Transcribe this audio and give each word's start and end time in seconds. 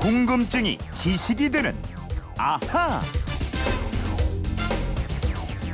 궁금증이 0.00 0.78
지식이 0.94 1.50
되는 1.50 1.76
아하. 2.36 3.00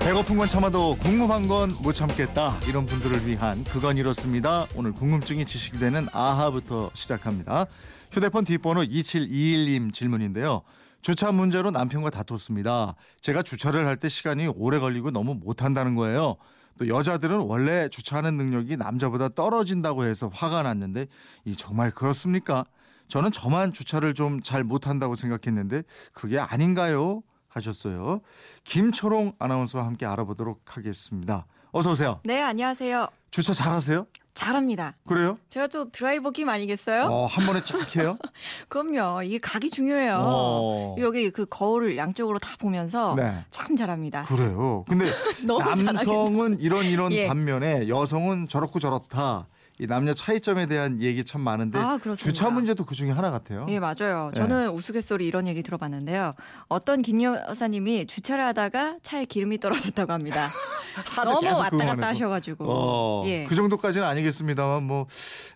배고픈 0.01 0.37
건 0.37 0.47
참아도 0.49 0.97
궁금한 0.97 1.49
건 1.49 1.71
못 1.83 1.93
참겠다 1.93 2.59
이런 2.69 2.87
분들을 2.87 3.27
위한 3.27 3.63
그건 3.65 3.97
이렇습니다. 3.97 4.67
오늘 4.75 4.93
궁금증이 4.93 5.45
지식이 5.47 5.79
되는 5.79 6.07
아하부터 6.13 6.91
시작합니다. 6.95 7.67
휴대폰 8.13 8.45
뒷번호 8.45 8.83
2721님 8.83 9.93
질문인데요. 9.93 10.63
주차 11.03 11.31
문제로 11.33 11.71
남편과 11.71 12.11
다퉜습니다. 12.11 12.95
제가 13.21 13.43
주차를 13.43 13.87
할 13.87 13.97
때 13.97 14.09
시간이 14.09 14.49
오래 14.49 14.79
걸리고 14.79 15.11
너무 15.11 15.35
못한다는 15.35 15.95
거예요. 15.95 16.37
또 16.79 16.89
여자들은 16.89 17.39
원래 17.41 17.89
주차하는 17.89 18.37
능력이 18.37 18.77
남자보다 18.77 19.29
떨어진다고 19.31 20.05
해서 20.05 20.31
화가 20.33 20.63
났는데 20.63 21.07
이 21.45 21.55
정말 21.57 21.91
그렇습니까? 21.91 22.65
저는 23.09 23.31
저만 23.33 23.73
주차를 23.73 24.15
좀 24.15 24.41
잘 24.43 24.63
못한다고 24.65 25.15
생각했는데 25.15 25.83
그게 26.13 26.39
아닌가요? 26.39 27.23
하셨어요. 27.49 28.21
김초롱 28.65 29.33
아나운서와 29.39 29.87
함께 29.87 30.05
알아보도록 30.07 30.77
하겠습니다. 30.77 31.47
어서 31.73 31.93
오세요. 31.93 32.21
네, 32.25 32.43
안녕하세요. 32.43 33.09
주차 33.31 33.53
잘하세요? 33.53 34.07
잘합니다. 34.35 34.95
그래요? 35.07 35.39
제가 35.49 35.67
또 35.69 35.91
드라이버 35.91 36.31
김 36.31 36.49
아니겠어요? 36.51 37.05
어, 37.05 37.27
한 37.27 37.47
번에 37.47 37.63
쫙 37.65 37.97
해요? 37.97 38.19
그럼요. 38.69 39.23
이게 39.23 39.39
각이 39.39 39.71
중요해요. 39.71 40.19
어. 40.21 40.97
여기 40.99 41.31
그 41.31 41.47
거울을 41.47 41.97
양쪽으로 41.97 42.39
다 42.39 42.57
보면서 42.59 43.15
네. 43.17 43.45
참 43.51 43.75
잘합니다. 43.75 44.25
그래요. 44.25 44.85
근데 44.89 45.07
남성은 45.47 46.61
이런 46.61 46.85
이런 46.85 47.13
예. 47.13 47.27
반면에 47.27 47.89
여성은 47.89 48.49
저렇고 48.49 48.79
저렇다. 48.79 49.47
이 49.79 49.87
남녀 49.87 50.15
차이점에 50.15 50.67
대한 50.67 51.01
얘기 51.01 51.23
참 51.23 51.43
많은데 51.43 51.79
아. 51.79 51.99
주차 52.17 52.49
문제도 52.49 52.83
그 52.85 52.95
중에 52.95 53.11
하나 53.11 53.31
같아요. 53.31 53.67
예, 53.69 53.79
맞아요. 53.79 54.31
네. 54.35 54.41
저는 54.41 54.71
우스갯소리 54.71 55.27
이런 55.27 55.47
얘기 55.47 55.63
들어봤는데요. 55.63 56.35
어떤 56.69 57.03
김 57.03 57.21
여사님이 57.23 58.07
주차를 58.07 58.43
하다가 58.45 58.97
차에 59.03 59.27
기름이 59.27 59.59
떨어졌다고 59.59 60.13
합니다. 60.13 60.49
너무 61.25 61.47
왔다 61.47 61.77
갔다 61.77 61.93
해서. 61.93 62.07
하셔가지고. 62.07 62.65
어, 62.67 63.23
예. 63.27 63.45
그 63.45 63.55
정도까지는 63.55 64.07
아니겠습니다만 64.07 64.83
뭐 64.83 65.07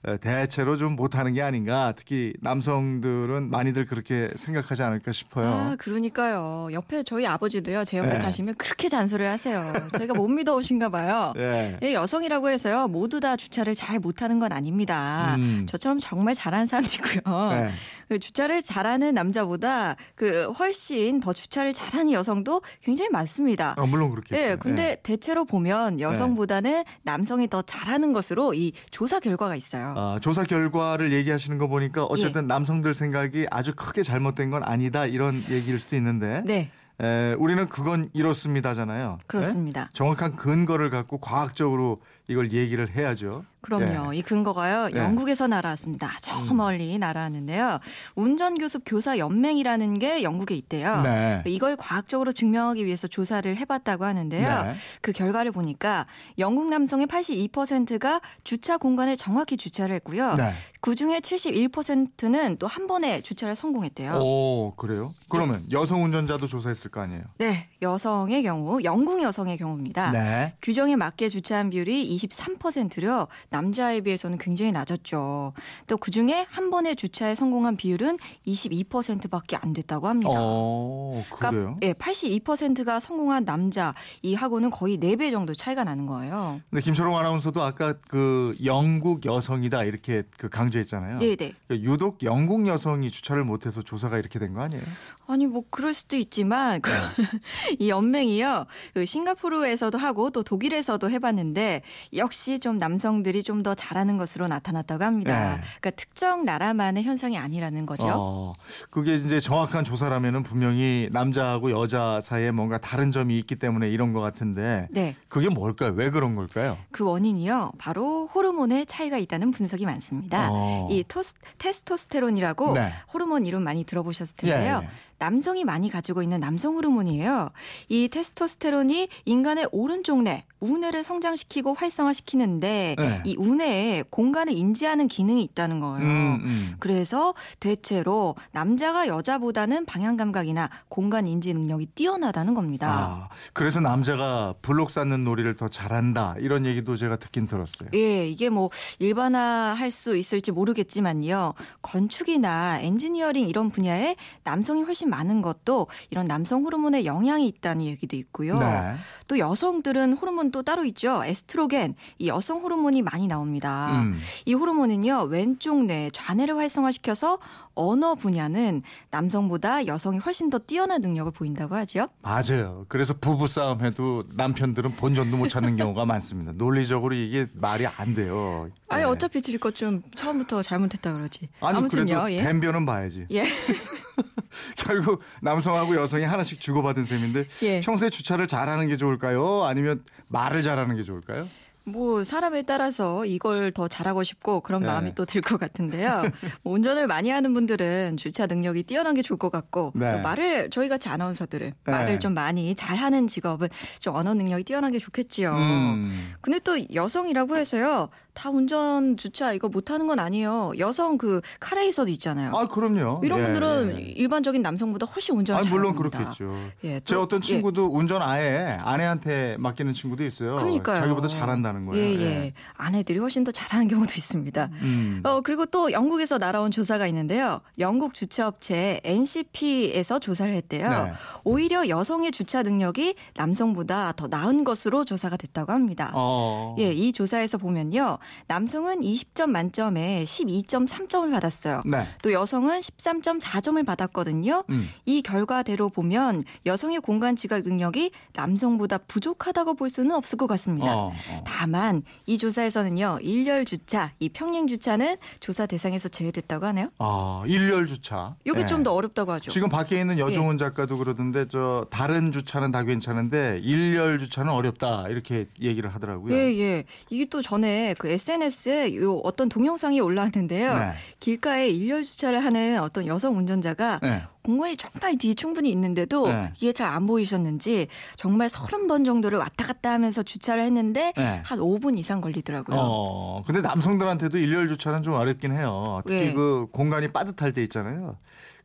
에, 0.06 0.18
대체로 0.18 0.76
좀 0.76 0.96
못하는 0.96 1.32
게 1.32 1.40
아닌가. 1.40 1.94
특히 1.96 2.34
남성들은 2.40 3.50
많이들 3.50 3.86
그렇게 3.86 4.28
생각하지 4.36 4.82
않을까 4.82 5.12
싶어요. 5.12 5.48
아, 5.48 5.76
그러니까요. 5.78 6.68
옆에 6.72 7.02
저희 7.02 7.26
아버지도요. 7.26 7.84
제 7.84 7.98
옆에 7.98 8.14
네. 8.14 8.18
타시면 8.18 8.56
그렇게 8.56 8.88
잔소리를 8.90 9.30
하세요. 9.30 9.72
저희가 9.96 10.12
못 10.14 10.28
믿어오신가 10.28 10.90
봐요. 10.90 11.32
예. 11.38 11.78
예, 11.82 11.94
여성이라고 11.94 12.50
해서요. 12.50 12.88
모두 12.88 13.20
다 13.20 13.36
주차를 13.36 13.74
잘못 13.74 14.09
하는 14.18 14.38
건 14.38 14.52
아닙니다. 14.52 15.36
음. 15.38 15.66
저처럼 15.68 15.98
정말 15.98 16.34
잘하는 16.34 16.66
사람도 16.66 16.90
있고요. 16.94 17.50
네. 17.50 17.70
그 18.08 18.18
주차를 18.18 18.62
잘하는 18.62 19.14
남자보다 19.14 19.96
그 20.16 20.50
훨씬 20.58 21.20
더 21.20 21.32
주차를 21.32 21.72
잘하는 21.72 22.12
여성도 22.12 22.62
굉장히 22.82 23.08
많습니다. 23.10 23.74
아, 23.78 23.86
물론 23.86 24.10
그렇겠죠. 24.10 24.36
예, 24.36 24.56
근데 24.56 24.96
대체로 25.02 25.44
보면 25.44 26.00
여성보다는 26.00 26.84
남성이 27.02 27.48
더 27.48 27.62
잘하는 27.62 28.12
것으로 28.12 28.54
이 28.54 28.72
조사 28.90 29.20
결과가 29.20 29.54
있어요. 29.54 29.94
아, 29.96 30.18
조사 30.20 30.42
결과를 30.44 31.12
얘기하시는 31.12 31.56
거 31.58 31.68
보니까 31.68 32.02
예. 32.02 32.06
어쨌든 32.10 32.46
남성들 32.46 32.94
생각이 32.94 33.46
아주 33.50 33.74
크게 33.74 34.02
잘못된 34.02 34.50
건 34.50 34.62
아니다 34.64 35.06
이런 35.06 35.42
얘기일 35.48 35.78
수도 35.78 35.96
있는데 35.96 36.42
네, 36.44 36.70
에, 37.00 37.34
우리는 37.38 37.66
그건 37.68 38.10
이렇습니다잖아요. 38.12 39.18
그렇습니다. 39.26 39.82
네? 39.84 39.88
정확한 39.94 40.36
근거를 40.36 40.90
갖고 40.90 41.18
과학적으로 41.18 42.00
이걸 42.30 42.52
얘기를 42.52 42.88
해야죠. 42.88 43.44
그럼요. 43.60 44.14
이 44.14 44.22
근거가요. 44.22 44.88
네. 44.88 44.98
영국에서 44.98 45.46
날아왔습니다. 45.46 46.10
저 46.22 46.34
음. 46.50 46.56
멀리 46.56 46.96
날아왔는데요. 46.96 47.78
운전교습 48.14 48.84
교사 48.86 49.18
연맹이라는 49.18 49.98
게 49.98 50.22
영국에 50.22 50.54
있대요. 50.54 51.02
네. 51.02 51.42
이걸 51.44 51.76
과학적으로 51.76 52.32
증명하기 52.32 52.86
위해서 52.86 53.06
조사를 53.06 53.54
해봤다고 53.56 54.04
하는데요. 54.06 54.62
네. 54.62 54.74
그 55.02 55.12
결과를 55.12 55.52
보니까 55.52 56.06
영국 56.38 56.70
남성의 56.70 57.06
82%가 57.08 58.20
주차 58.44 58.78
공간에 58.78 59.14
정확히 59.14 59.56
주차를 59.58 59.94
했고요. 59.96 60.34
네. 60.36 60.52
그 60.80 60.94
중에 60.94 61.18
71%는 61.20 62.56
또 62.58 62.70
한 62.70 62.86
번에 62.86 63.20
주차를 63.20 63.56
성공했대요. 63.56 64.20
오, 64.22 64.74
그래요? 64.76 65.12
그러면 65.28 65.64
여성 65.72 66.04
운전자도 66.04 66.46
조사했을 66.46 66.92
거 66.92 67.00
아니에요? 67.00 67.22
네, 67.38 67.68
여성의 67.82 68.44
경우, 68.44 68.80
영국 68.84 69.20
여성의 69.22 69.56
경우입니다. 69.58 70.12
네. 70.12 70.54
규정에 70.62 70.94
맞게 70.94 71.28
주차한 71.28 71.70
비율이 71.70 72.04
23%려 72.26 73.28
남자에 73.50 74.00
비해서는 74.00 74.38
굉장히 74.38 74.72
낮았죠. 74.72 75.52
또 75.86 75.96
그중에 75.96 76.46
한 76.50 76.70
번에 76.70 76.94
주차에 76.94 77.34
성공한 77.34 77.76
비율은 77.76 78.16
22%밖에 78.46 79.56
안 79.56 79.72
됐다고 79.72 80.08
합니다. 80.08 80.30
어, 80.34 81.22
그래요? 81.30 81.76
예, 81.82 81.92
82%가 81.92 83.00
성공한 83.00 83.44
남자 83.44 83.94
이 84.22 84.34
하고는 84.34 84.70
거의 84.70 84.98
4배 84.98 85.30
정도 85.30 85.54
차이가 85.54 85.84
나는 85.84 86.06
거예요. 86.06 86.60
근데 86.70 86.82
김초롱 86.82 87.16
아나운서도 87.16 87.62
아까 87.62 87.94
그 88.08 88.56
영국 88.64 89.24
여성이다 89.24 89.84
이렇게 89.84 90.22
그 90.38 90.48
강조했잖아요. 90.48 91.18
네, 91.18 91.36
네. 91.36 91.54
그 91.68 91.76
유독 91.80 92.22
영국 92.22 92.66
여성이 92.66 93.10
주차를 93.10 93.44
못 93.44 93.66
해서 93.66 93.82
조사가 93.82 94.18
이렇게 94.18 94.38
된 94.38 94.50
거 94.50 94.62
아니에요? 94.62 94.82
아니 95.28 95.46
뭐 95.46 95.62
그럴 95.70 95.94
수도 95.94 96.16
있지만 96.16 96.80
그 96.80 96.90
이 97.78 97.88
연맹이요. 97.88 98.66
그 98.94 99.06
싱가포르에서도 99.06 99.96
하고 99.96 100.30
또 100.30 100.42
독일에서도 100.42 101.08
해봤는데 101.10 101.82
역시 102.14 102.58
좀 102.58 102.78
남성들이 102.78 103.42
좀 103.44 103.60
더 103.60 103.74
잘하는 103.74 104.16
것으로 104.16 104.48
나타났다고 104.48 105.04
합니다. 105.04 105.56
네. 105.56 105.62
그러니까 105.80 105.90
특정 105.90 106.46
나라만의 106.46 107.02
현상이 107.02 107.36
아니라는 107.36 107.84
거죠. 107.84 108.06
어, 108.08 108.52
그게 108.88 109.16
이제 109.16 109.38
정확한 109.38 109.84
조사라면은 109.84 110.42
분명히 110.44 111.10
남자하고 111.12 111.70
여자 111.70 112.22
사이에 112.22 112.52
뭔가 112.52 112.78
다른 112.78 113.10
점이 113.10 113.38
있기 113.40 113.56
때문에 113.56 113.90
이런 113.90 114.14
것 114.14 114.20
같은데 114.20 114.88
네. 114.90 115.14
그게 115.28 115.50
뭘까요? 115.50 115.92
왜 115.94 116.08
그런 116.08 116.34
걸까요? 116.36 116.78
그 116.90 117.04
원인이요. 117.04 117.72
바로 117.76 118.28
호르몬의 118.28 118.86
차이가 118.86 119.18
있다는 119.18 119.50
분석이 119.50 119.84
많습니다. 119.84 120.48
어. 120.50 120.88
이 120.90 121.04
토스, 121.06 121.34
테스토스테론이라고 121.58 122.72
네. 122.74 122.90
호르몬 123.12 123.44
이름 123.46 123.62
많이 123.62 123.84
들어보셨을 123.84 124.36
텐데요. 124.36 124.80
예, 124.82 124.86
예. 124.86 124.90
남성이 125.18 125.64
많이 125.64 125.90
가지고 125.90 126.22
있는 126.22 126.40
남성 126.40 126.76
호르몬이에요. 126.76 127.50
이 127.90 128.08
테스토스테론이 128.08 129.08
인간의 129.26 129.68
오른쪽 129.70 130.22
뇌, 130.22 130.44
우뇌를 130.60 131.04
성장시키고 131.04 131.74
활성 131.74 131.99
화시키는데 132.06 132.96
네. 132.98 133.22
이 133.24 133.36
우뇌에 133.38 134.04
공간을 134.10 134.52
인지하는 134.52 135.08
기능이 135.08 135.42
있다는 135.42 135.80
거예요. 135.80 136.06
음, 136.06 136.42
음. 136.44 136.74
그래서 136.78 137.34
대체로 137.58 138.34
남자가 138.52 139.08
여자보다는 139.08 139.86
방향 139.86 140.16
감각이나 140.16 140.70
공간 140.88 141.26
인지 141.26 141.52
능력이 141.54 141.86
뛰어나다는 141.94 142.54
겁니다. 142.54 142.88
아, 142.90 143.28
그래서 143.52 143.80
남자가 143.80 144.54
블록 144.62 144.90
쌓는 144.90 145.24
놀이를 145.24 145.56
더 145.56 145.68
잘한다 145.68 146.36
이런 146.38 146.66
얘기도 146.66 146.96
제가 146.96 147.16
듣긴 147.16 147.46
들었어요. 147.46 147.90
예, 147.94 148.28
이게 148.28 148.48
뭐 148.48 148.70
일반화할 148.98 149.90
수 149.90 150.16
있을지 150.16 150.52
모르겠지만요. 150.52 151.54
건축이나 151.82 152.80
엔지니어링 152.80 153.48
이런 153.48 153.70
분야에 153.70 154.16
남성이 154.44 154.82
훨씬 154.82 155.10
많은 155.10 155.42
것도 155.42 155.86
이런 156.10 156.26
남성 156.26 156.64
호르몬의 156.64 157.06
영향이 157.06 157.46
있다는 157.46 157.84
얘기도 157.86 158.16
있고요. 158.16 158.58
네. 158.58 158.94
또 159.28 159.38
여성들은 159.38 160.14
호르몬 160.14 160.50
또 160.50 160.62
따로 160.62 160.84
있죠. 160.84 161.22
에스트로겐, 161.24 161.79
이 162.18 162.28
여성 162.28 162.60
호르몬이 162.60 163.02
많이 163.02 163.26
나옵니다. 163.26 164.00
음. 164.02 164.20
이 164.46 164.54
호르몬은요, 164.54 165.22
왼쪽 165.30 165.84
뇌 165.84 166.10
좌뇌를 166.12 166.56
활성화시켜서 166.56 167.38
언어 167.74 168.14
분야는 168.14 168.82
남성보다 169.10 169.86
여성이 169.86 170.18
훨씬 170.18 170.50
더 170.50 170.58
뛰어난 170.58 171.00
능력을 171.00 171.30
보인다고 171.32 171.74
하죠. 171.76 172.08
맞아요. 172.22 172.84
그래서 172.88 173.14
부부 173.14 173.46
싸움 173.48 173.82
해도 173.84 174.24
남편들은 174.34 174.96
본전도 174.96 175.36
못 175.36 175.48
찾는 175.48 175.76
경우가 175.76 176.04
많습니다. 176.04 176.52
논리적으로 176.52 177.14
이게 177.14 177.46
말이 177.54 177.86
안 177.86 178.12
돼요. 178.12 178.68
아니 178.88 179.02
네. 179.04 179.08
어차피 179.08 179.40
질 179.40 179.58
것 179.58 179.70
좀 179.80 180.02
처음부터 180.16 180.62
잘못했다 180.62 181.12
그러지. 181.12 181.48
아니 181.60 181.78
아무튼요, 181.78 182.04
그래도 182.04 182.32
예. 182.32 182.42
뱀변은 182.42 182.84
봐야지. 182.84 183.24
예. 183.30 183.44
결국 184.76 185.20
남성하고 185.42 185.94
여성이 185.96 186.24
하나씩 186.24 186.60
주고받은 186.60 187.04
셈인데 187.04 187.46
예. 187.62 187.80
평소에 187.80 188.10
주차를 188.10 188.46
잘하는 188.46 188.88
게 188.88 188.96
좋을까요? 188.96 189.62
아니면 189.64 190.02
말을 190.28 190.62
잘하는 190.62 190.96
게 190.96 191.02
좋을까요? 191.02 191.46
뭐 191.84 192.24
사람에 192.24 192.62
따라서 192.62 193.24
이걸 193.24 193.72
더 193.72 193.88
잘하고 193.88 194.22
싶고 194.22 194.60
그런 194.60 194.82
네. 194.82 194.88
마음이 194.88 195.14
또들 195.14 195.40
것 195.40 195.58
같은데요. 195.58 196.22
뭐 196.62 196.74
운전을 196.74 197.06
많이 197.06 197.30
하는 197.30 197.54
분들은 197.54 198.16
주차 198.16 198.46
능력이 198.46 198.82
뛰어난 198.84 199.14
게 199.14 199.22
좋을 199.22 199.38
것 199.38 199.50
같고 199.50 199.92
네. 199.94 200.12
또 200.12 200.18
말을 200.22 200.70
저희 200.70 200.88
같이 200.88 201.08
아나운서들은 201.08 201.72
네. 201.84 201.90
말을 201.90 202.20
좀 202.20 202.34
많이 202.34 202.74
잘하는 202.74 203.26
직업은 203.26 203.68
좀 203.98 204.14
언어 204.14 204.34
능력이 204.34 204.64
뛰어난 204.64 204.92
게 204.92 204.98
좋겠지요. 204.98 205.52
음. 205.52 206.34
근데 206.40 206.58
또 206.58 206.78
여성이라고 206.94 207.56
해서요. 207.56 208.10
다 208.40 208.48
운전 208.48 209.18
주차 209.18 209.52
이거 209.52 209.68
못하는 209.68 210.06
건 210.06 210.18
아니에요. 210.18 210.72
여성 210.78 211.18
그 211.18 211.42
카레이서도 211.60 212.10
있잖아요. 212.12 212.52
아 212.54 212.66
그럼요. 212.68 213.20
이런 213.22 213.38
예, 213.38 213.44
분들은 213.44 213.96
예. 213.98 214.02
일반적인 214.12 214.62
남성보다 214.62 215.04
훨씬 215.04 215.36
운전을 215.36 215.60
아잘 215.60 215.70
물론 215.70 215.94
합니다. 215.94 216.18
그렇겠죠. 216.18 216.56
예, 216.84 217.00
제 217.00 217.14
또- 217.16 217.20
어떤 217.20 217.40
예. 217.40 217.42
친구도 217.46 217.90
운전 217.92 218.22
아예 218.22 218.78
아내한테 218.80 219.56
맡기는 219.58 219.92
친구도 219.92 220.24
있어요. 220.24 220.56
그러니까요. 220.56 221.02
자기보다 221.02 221.28
잘한다는 221.28 221.84
거예요. 221.84 222.02
예, 222.02 222.18
예. 222.22 222.52
아내들이 222.78 223.18
훨씬 223.18 223.44
더 223.44 223.50
잘하는 223.50 223.88
경우도 223.88 224.14
있습니다. 224.16 224.70
음. 224.80 225.20
어, 225.24 225.42
그리고 225.42 225.66
또 225.66 225.92
영국에서 225.92 226.38
날아온 226.38 226.70
조사가 226.70 227.06
있는데요. 227.08 227.60
영국 227.78 228.14
주차업체 228.14 229.02
NCP에서 229.04 230.18
조사를 230.18 230.50
했대요. 230.54 230.88
네. 230.88 231.12
오히려 231.44 231.88
여성의 231.90 232.32
주차 232.32 232.62
능력이 232.62 233.16
남성보다 233.36 234.12
더 234.12 234.28
나은 234.28 234.64
것으로 234.64 235.04
조사가 235.04 235.36
됐다고 235.36 235.72
합니다. 235.72 236.10
어. 236.14 236.74
예, 236.78 236.90
이 236.90 237.12
조사에서 237.12 237.58
보면요. 237.58 238.16
남성은 238.46 239.00
20점 239.00 239.50
만점에 239.50 240.24
12.3점을 240.24 241.30
받았어요. 241.30 241.82
네. 241.84 242.06
또 242.22 242.32
여성은 242.32 242.80
13.4점을 242.80 243.84
받았거든요. 243.84 244.64
음. 244.70 244.88
이 245.06 245.22
결과대로 245.22 245.88
보면 245.88 246.44
여성의 246.66 247.00
공간 247.00 247.36
지각 247.36 247.62
능력이 247.62 248.10
남성보다 248.34 248.98
부족하다고 248.98 249.74
볼 249.74 249.90
수는 249.90 250.12
없을 250.12 250.38
것 250.38 250.46
같습니다. 250.46 250.94
어, 250.94 251.08
어. 251.08 251.44
다만 251.44 252.02
이 252.26 252.38
조사에서는요. 252.38 253.18
일렬 253.22 253.64
주차, 253.64 254.12
이 254.18 254.28
평행 254.28 254.66
주차는 254.66 255.16
조사 255.40 255.66
대상에서 255.66 256.08
제외됐다고 256.08 256.66
하네요. 256.66 256.88
아 256.98 257.42
일렬 257.46 257.86
주차. 257.86 258.34
이게 258.44 258.60
예. 258.60 258.66
좀더 258.66 258.92
어렵다고 258.92 259.32
하죠. 259.32 259.50
지금 259.50 259.68
밖에 259.68 260.00
있는 260.00 260.18
여종훈 260.18 260.58
작가도 260.58 260.98
그러던데 260.98 261.46
저 261.48 261.86
다른 261.90 262.32
주차는 262.32 262.72
다 262.72 262.82
괜찮은데 262.82 263.60
일렬 263.62 264.18
주차는 264.18 264.52
어렵다 264.52 265.08
이렇게 265.08 265.46
얘기를 265.60 265.90
하더라고요. 265.90 266.34
예, 266.34 266.58
예. 266.58 266.84
이게 267.08 267.24
또 267.26 267.42
전에 267.42 267.94
그 267.98 268.09
SNS에 268.10 268.96
요 268.96 269.16
어떤 269.24 269.48
동영상이 269.48 270.00
올라왔는데요. 270.00 270.74
네. 270.74 270.92
길가에 271.20 271.68
일렬 271.68 272.02
주차를 272.02 272.44
하는 272.44 272.80
어떤 272.80 273.06
여성 273.06 273.36
운전자가 273.36 274.00
네. 274.02 274.22
공간이 274.42 274.76
정말 274.76 275.16
뒤에 275.18 275.34
충분히 275.34 275.70
있는데도 275.70 276.28
네. 276.28 276.52
이게 276.56 276.72
잘 276.72 276.90
안 276.90 277.06
보이셨는지 277.06 277.86
정말 278.16 278.48
서른 278.48 278.88
번 278.88 279.04
정도를 279.04 279.38
왔다 279.38 279.64
갔다 279.64 279.92
하면서 279.92 280.22
주차를 280.24 280.62
했는데 280.64 281.12
네. 281.16 281.40
한 281.44 281.58
5분 281.60 281.96
이상 281.98 282.20
걸리더라고요. 282.20 282.76
어, 282.80 283.42
근데 283.46 283.60
남성들한테도 283.60 284.38
일렬 284.38 284.66
주차는 284.68 285.02
좀 285.04 285.14
어렵긴 285.14 285.52
해요. 285.52 286.02
특히 286.04 286.26
예. 286.26 286.32
그 286.32 286.66
공간이 286.72 287.08
빠듯할 287.08 287.52
때 287.52 287.62
있잖아요. 287.62 288.16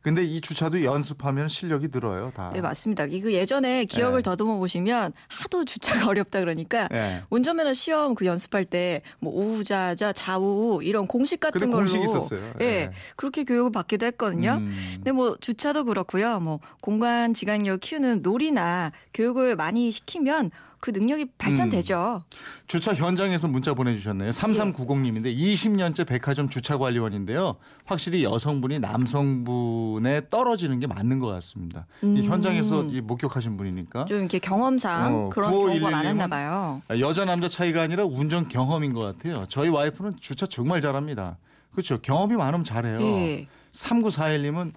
근데 0.02 0.22
이 0.22 0.40
주차도 0.40 0.84
연습하면 0.84 1.48
실력이 1.48 1.88
늘어요, 1.92 2.30
다. 2.32 2.52
네, 2.54 2.60
맞습니다. 2.60 3.06
이거 3.06 3.32
예전에 3.32 3.84
기억을 3.86 4.18
네. 4.18 4.30
더듬어 4.30 4.56
보시면 4.56 5.12
하도 5.26 5.64
주차가 5.64 6.06
어렵다 6.08 6.38
그러니까 6.38 6.88
예. 6.92 7.22
운전면허 7.28 7.72
시험 7.74 8.14
그 8.14 8.24
연습할 8.24 8.66
때뭐 8.66 9.00
우자자 9.34 10.12
좌우 10.12 10.80
이런 10.84 11.08
공식 11.08 11.40
같은 11.40 11.72
걸로 11.72 11.78
공식이 11.80 12.04
있었어요. 12.04 12.52
예. 12.60 12.64
예. 12.64 12.90
그렇게 13.16 13.42
교육을 13.42 13.72
받기도 13.72 14.06
했거든요. 14.06 14.58
음. 14.60 14.72
근데 14.94 15.10
뭐 15.10 15.36
주차 15.40 15.65
도 15.72 15.84
그렇고요. 15.84 16.40
뭐 16.40 16.60
공간 16.80 17.34
지각력 17.34 17.80
키우는 17.80 18.22
놀이나 18.22 18.92
교육을 19.14 19.56
많이 19.56 19.90
시키면 19.90 20.50
그 20.80 20.90
능력이 20.90 21.26
발전되죠. 21.38 22.22
주차 22.66 22.94
현장에서 22.94 23.48
문자 23.48 23.74
보내주셨네요. 23.74 24.30
3390님인데 24.30 25.36
20년째 25.36 26.06
백화점 26.06 26.48
주차 26.48 26.78
관리원인데요. 26.78 27.56
확실히 27.84 28.22
여성분이 28.22 28.78
남성분에 28.78 30.28
떨어지는 30.30 30.78
게 30.78 30.86
맞는 30.86 31.18
것 31.18 31.26
같습니다. 31.28 31.86
이 32.02 32.06
음. 32.06 32.22
현장에서 32.22 32.84
이 32.84 33.00
목격하신 33.00 33.56
분이니까 33.56 34.04
좀 34.04 34.18
이렇게 34.18 34.38
경험상 34.38 35.14
어, 35.14 35.28
그런 35.30 35.50
9511 35.50 35.80
경우가 35.80 35.96
많았나 35.96 36.26
봐요. 36.28 36.80
여자 37.00 37.24
남자 37.24 37.48
차이가 37.48 37.82
아니라 37.82 38.04
운전 38.04 38.48
경험인 38.48 38.92
것 38.92 39.00
같아요. 39.00 39.44
저희 39.48 39.68
와이프는 39.68 40.16
주차 40.20 40.46
정말 40.46 40.80
잘합니다. 40.80 41.38
그렇죠. 41.72 41.98
경험이 42.00 42.36
많으면 42.36 42.64
잘해요. 42.64 43.00
예. 43.00 43.46
3941님은 43.72 44.72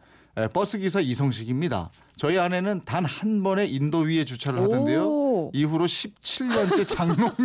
버스 0.47 0.77
기사 0.77 0.99
이성식입니다. 0.99 1.89
저희 2.17 2.37
아내는 2.37 2.81
단 2.85 3.05
한 3.05 3.43
번에 3.43 3.65
인도 3.65 3.99
위에 3.99 4.23
주차를 4.25 4.61
하던데요. 4.61 5.03
오. 5.05 5.51
이후로 5.53 5.85
17년째 5.85 6.87
장롱면 6.87 7.35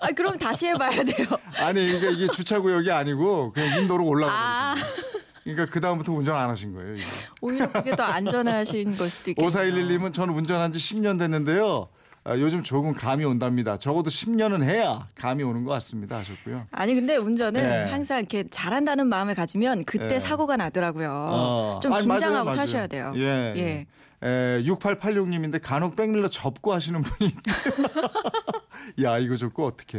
아 0.00 0.08
그럼 0.12 0.36
다시 0.38 0.66
해봐야 0.66 1.04
돼요. 1.04 1.26
아니 1.56 1.86
그러니까 1.86 2.10
이게 2.10 2.28
주차 2.32 2.60
구역이 2.60 2.90
아니고 2.90 3.52
그냥 3.52 3.80
인도로 3.82 4.04
아 4.04 4.08
올라가는 4.08 4.82
거예요. 4.82 5.08
그러니까 5.44 5.66
그 5.72 5.80
다음부터 5.80 6.12
운전 6.12 6.36
안 6.36 6.50
하신 6.50 6.74
거예요. 6.74 6.94
이게. 6.94 7.04
오히려 7.40 7.70
그게 7.72 7.94
더 7.96 8.02
안전하신 8.02 8.94
걸 8.96 9.08
수도 9.08 9.30
있겠네요. 9.30 9.50
5411님은 9.50 10.12
저는 10.12 10.34
운전한 10.34 10.72
지 10.72 10.78
10년 10.78 11.18
됐는데요. 11.18 11.88
아, 12.28 12.38
요즘 12.38 12.62
조금 12.62 12.92
감이 12.92 13.24
온답니다. 13.24 13.78
적어도 13.78 14.10
10년은 14.10 14.62
해야 14.62 15.06
감이 15.14 15.42
오는 15.42 15.64
것 15.64 15.70
같습니다. 15.72 16.18
하셨고요. 16.18 16.66
아니 16.70 16.94
근데 16.94 17.16
운전은 17.16 17.62
예. 17.62 17.90
항상 17.90 18.18
이렇게 18.18 18.44
잘한다는 18.50 19.06
마음을 19.06 19.34
가지면 19.34 19.86
그때 19.86 20.16
예. 20.16 20.18
사고가 20.20 20.58
나더라고요. 20.58 21.08
어. 21.10 21.80
좀 21.82 21.90
아니, 21.94 22.02
긴장하고 22.06 22.32
맞아요, 22.32 22.44
맞아요. 22.44 22.56
타셔야 22.56 22.86
돼요. 22.86 23.12
예. 23.16 23.54
예. 23.56 23.86
에, 24.22 24.62
6886님인데 24.64 25.60
간혹 25.62 25.96
백미러 25.96 26.28
접고 26.28 26.74
하시는 26.74 27.00
분이 27.00 27.34
야 29.02 29.18
이거 29.18 29.36
접고 29.36 29.64
어떻게 29.66 29.98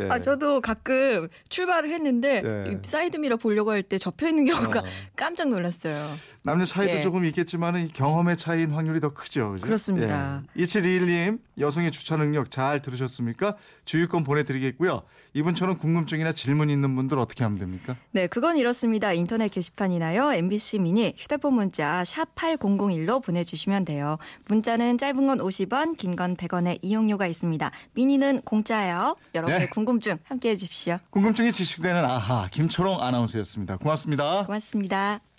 예. 0.00 0.08
아 0.08 0.18
저도 0.20 0.60
가끔 0.60 1.28
출발을 1.48 1.90
했는데 1.90 2.42
예. 2.44 2.72
이 2.72 2.76
사이드미러 2.82 3.36
보려고 3.36 3.70
할 3.72 3.82
때 3.82 3.98
접혀 3.98 4.28
있는 4.28 4.44
경우가 4.44 4.80
어. 4.80 4.84
깜짝 5.16 5.48
놀랐어요. 5.48 5.94
남녀 6.42 6.64
차이도 6.64 6.94
예. 6.96 7.00
조금 7.00 7.24
있겠지만 7.24 7.88
경험의 7.92 8.36
차이인 8.36 8.70
확률이 8.72 9.00
더 9.00 9.12
크죠. 9.14 9.52
그죠? 9.52 9.64
그렇습니다. 9.64 10.42
예. 10.56 10.62
2721님 10.62 11.38
여성의 11.58 11.90
주차 11.90 12.16
능력 12.16 12.50
잘 12.50 12.80
들으셨습니까? 12.82 13.56
주유권 13.84 14.24
보내드리겠고요. 14.24 15.02
이분처럼 15.34 15.78
궁금증이나 15.78 16.32
질문 16.32 16.70
있는 16.70 16.94
분들 16.96 17.18
어떻게 17.18 17.44
하면 17.44 17.58
됩니까? 17.58 17.96
네, 18.10 18.26
그건 18.26 18.56
이렇습니다. 18.56 19.12
인터넷 19.12 19.48
게시판이나요. 19.48 20.32
MBC 20.32 20.80
미니 20.80 21.14
휴대폰 21.16 21.54
문자 21.54 22.02
샵 22.04 22.34
8001로 22.34 23.22
보내주시면 23.22 23.84
돼요. 23.84 24.16
문자는 24.48 24.98
짧은 24.98 25.26
건 25.26 25.38
50원, 25.38 25.96
긴 25.96 26.16
건 26.16 26.36
100원의 26.36 26.78
이용료가 26.82 27.26
있습니다. 27.28 27.70
미니는 28.00 28.40
공짜예요. 28.42 29.16
여러분의 29.34 29.60
네. 29.60 29.68
궁금증 29.68 30.16
함께해 30.24 30.56
주십시오. 30.56 30.98
궁금증이 31.10 31.52
지식되는 31.52 32.02
아하 32.02 32.48
김초롱 32.50 33.02
아나운서였습니다. 33.02 33.76
고맙습니다. 33.76 34.46
고맙습니다. 34.46 35.20